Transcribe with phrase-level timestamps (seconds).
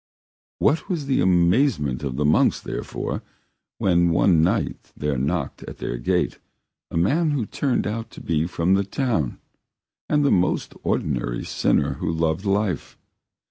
[0.57, 3.21] What was the amazement of the monks, therefore,
[3.77, 6.39] when one night there knocked at their gate
[6.89, 9.37] a man who turned out to be from the town,
[10.09, 12.97] and the most ordinary sinner who loved life.